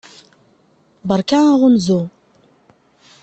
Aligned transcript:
Beṛka 1.07 1.39
aɣunzu! 1.51 2.01